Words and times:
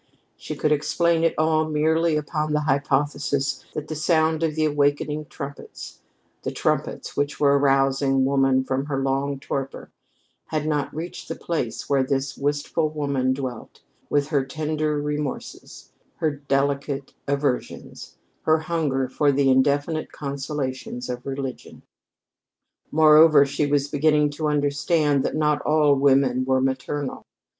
She 0.35 0.55
could 0.55 0.71
explain 0.71 1.23
it 1.23 1.35
all 1.37 1.69
merely 1.69 2.17
upon 2.17 2.53
the 2.53 2.61
hypothesis 2.61 3.63
that 3.75 3.87
the 3.87 3.95
sound 3.95 4.41
of 4.41 4.55
the 4.55 4.65
awakening 4.65 5.25
trumpets 5.27 6.01
the 6.41 6.49
trumpets 6.49 7.15
which 7.15 7.39
were 7.39 7.55
arousing 7.55 8.25
woman 8.25 8.63
from 8.63 8.87
her 8.87 8.97
long 8.97 9.39
torpor 9.39 9.91
had 10.47 10.65
not 10.65 10.91
reached 10.91 11.27
the 11.27 11.35
place 11.35 11.87
where 11.87 12.01
this 12.01 12.35
wistful 12.35 12.89
woman 12.89 13.31
dwelt, 13.31 13.81
with 14.09 14.29
her 14.29 14.43
tender 14.43 14.99
remorses, 14.99 15.91
her 16.15 16.31
delicate 16.31 17.13
aversions, 17.27 18.17
her 18.41 18.57
hunger 18.57 19.07
for 19.07 19.31
the 19.31 19.51
indefinite 19.51 20.11
consolations 20.11 21.09
of 21.11 21.27
religion. 21.27 21.83
Moreover, 22.89 23.45
she 23.45 23.67
was 23.67 23.87
beginning 23.87 24.31
to 24.31 24.47
understand 24.47 25.23
that 25.23 25.35
not 25.35 25.61
all 25.61 25.93
women 25.93 26.43
were 26.43 26.59
maternal. 26.59 27.23